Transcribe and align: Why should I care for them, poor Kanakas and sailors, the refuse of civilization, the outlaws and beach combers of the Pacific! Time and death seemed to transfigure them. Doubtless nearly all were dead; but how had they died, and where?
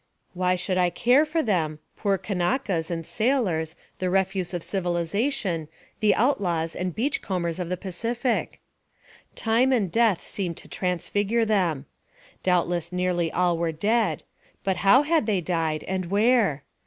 Why 0.33 0.55
should 0.55 0.79
I 0.79 0.89
care 0.89 1.27
for 1.27 1.43
them, 1.43 1.77
poor 1.95 2.17
Kanakas 2.17 2.89
and 2.89 3.05
sailors, 3.05 3.75
the 3.99 4.09
refuse 4.09 4.51
of 4.51 4.63
civilization, 4.63 5.67
the 5.99 6.15
outlaws 6.15 6.75
and 6.75 6.95
beach 6.95 7.21
combers 7.21 7.59
of 7.59 7.69
the 7.69 7.77
Pacific! 7.77 8.59
Time 9.35 9.71
and 9.71 9.91
death 9.91 10.25
seemed 10.25 10.57
to 10.57 10.67
transfigure 10.67 11.45
them. 11.45 11.85
Doubtless 12.41 12.91
nearly 12.91 13.31
all 13.31 13.59
were 13.59 13.71
dead; 13.71 14.23
but 14.63 14.77
how 14.77 15.03
had 15.03 15.27
they 15.27 15.39
died, 15.39 15.83
and 15.83 16.07
where? 16.07 16.63